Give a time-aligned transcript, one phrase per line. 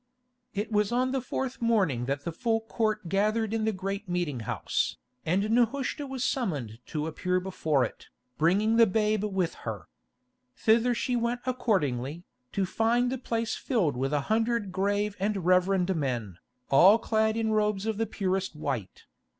[0.55, 4.39] It was on the fourth morning that the full Court gathered in the great meeting
[4.39, 9.87] house, and Nehushta was summoned to appear before it, bringing the babe with her.
[10.55, 15.95] Thither she went accordingly, to find the place filled with a hundred grave and reverend
[15.95, 16.39] men,
[16.71, 19.03] all clad in robes of the purest white.